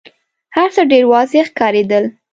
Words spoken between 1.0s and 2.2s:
واضح ښکارېدل.